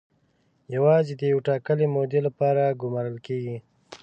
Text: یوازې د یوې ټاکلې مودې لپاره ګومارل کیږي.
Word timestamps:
یوازې 0.75 1.13
د 1.19 1.21
یوې 1.31 1.41
ټاکلې 1.47 1.85
مودې 1.93 2.19
لپاره 2.27 2.63
ګومارل 2.81 3.17
کیږي. 3.25 3.57